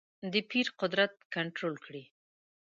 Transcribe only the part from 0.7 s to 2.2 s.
قدرت کنټرول کړې.